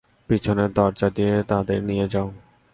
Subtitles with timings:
[0.29, 2.29] পিছনের দরজা দিয়ে তাদের নিয়ে যাও।